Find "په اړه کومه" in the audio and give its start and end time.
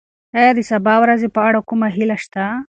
1.35-1.87